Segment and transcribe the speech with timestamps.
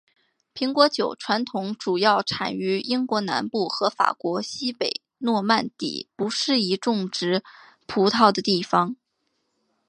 [0.55, 4.89] 苹果酒传统主要产于英国南部和法国西北
[5.19, 7.43] 诺曼底不适宜种植
[7.85, 8.95] 葡萄的地方。